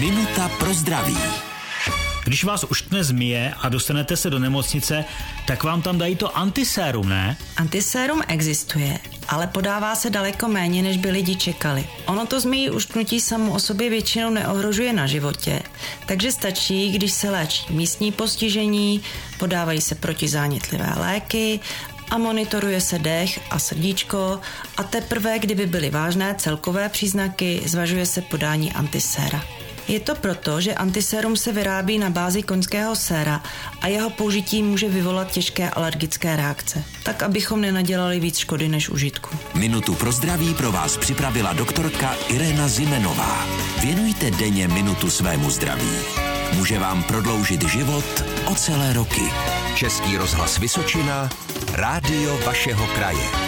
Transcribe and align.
Minuta 0.00 0.48
pro 0.48 0.74
zdraví. 0.74 1.16
Když 2.24 2.44
vás 2.44 2.64
uštne 2.64 3.04
zmije 3.04 3.54
a 3.60 3.68
dostanete 3.68 4.16
se 4.16 4.30
do 4.30 4.38
nemocnice, 4.38 5.04
tak 5.46 5.64
vám 5.64 5.82
tam 5.82 5.98
dají 5.98 6.16
to 6.16 6.38
antisérum, 6.38 7.08
ne? 7.08 7.36
Antisérum 7.56 8.22
existuje, 8.28 8.98
ale 9.28 9.46
podává 9.46 9.94
se 9.94 10.10
daleko 10.10 10.48
méně, 10.48 10.82
než 10.82 10.96
by 10.96 11.10
lidi 11.10 11.36
čekali. 11.36 11.86
Ono 12.06 12.26
to 12.26 12.40
zmijí 12.40 12.70
ušknutí 12.70 13.20
samo 13.20 13.52
o 13.52 13.58
sobě 13.58 13.90
většinou 13.90 14.30
neohrožuje 14.30 14.92
na 14.92 15.06
životě, 15.06 15.62
takže 16.06 16.32
stačí, 16.32 16.92
když 16.92 17.12
se 17.12 17.30
léčí 17.30 17.72
místní 17.72 18.12
postižení, 18.12 19.02
podávají 19.38 19.80
se 19.80 19.94
protizánětlivé 19.94 20.92
léky 20.96 21.60
a 22.10 22.18
monitoruje 22.18 22.80
se 22.80 22.98
dech 22.98 23.40
a 23.50 23.58
srdíčko 23.58 24.40
a 24.76 24.82
teprve, 24.82 25.38
kdyby 25.38 25.66
byly 25.66 25.90
vážné 25.90 26.34
celkové 26.38 26.88
příznaky, 26.88 27.62
zvažuje 27.66 28.06
se 28.06 28.22
podání 28.22 28.72
antiséra. 28.72 29.44
Je 29.88 30.00
to 30.00 30.14
proto, 30.14 30.60
že 30.60 30.74
antisérum 30.74 31.36
se 31.36 31.52
vyrábí 31.52 31.98
na 31.98 32.10
bázi 32.10 32.42
koňského 32.42 32.96
séra 32.96 33.42
a 33.80 33.86
jeho 33.86 34.10
použití 34.10 34.62
může 34.62 34.88
vyvolat 34.88 35.30
těžké 35.30 35.70
alergické 35.70 36.36
reakce, 36.36 36.84
tak 37.02 37.22
abychom 37.22 37.60
nenadělali 37.60 38.20
víc 38.20 38.38
škody 38.38 38.68
než 38.68 38.88
užitku. 38.88 39.36
Minutu 39.54 39.94
pro 39.94 40.12
zdraví 40.12 40.54
pro 40.54 40.72
vás 40.72 40.96
připravila 40.96 41.52
doktorka 41.52 42.14
Irena 42.28 42.68
Zimenová. 42.68 43.46
Věnujte 43.80 44.30
denně 44.30 44.68
minutu 44.68 45.10
svému 45.10 45.50
zdraví. 45.50 45.92
Může 46.52 46.78
vám 46.78 47.02
prodloužit 47.02 47.68
život 47.68 48.24
o 48.44 48.54
celé 48.54 48.92
roky. 48.92 49.22
Český 49.74 50.16
rozhlas 50.16 50.58
Vysočina, 50.58 51.30
rádio 51.72 52.38
vašeho 52.46 52.86
kraje. 52.86 53.47